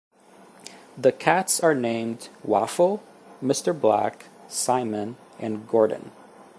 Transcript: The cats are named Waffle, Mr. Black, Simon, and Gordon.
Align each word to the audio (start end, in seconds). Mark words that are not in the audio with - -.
The 0.97 1.11
cats 1.11 1.59
are 1.59 1.75
named 1.75 2.29
Waffle, 2.43 3.03
Mr. 3.39 3.79
Black, 3.79 4.25
Simon, 4.47 5.15
and 5.37 5.67
Gordon. 5.67 6.09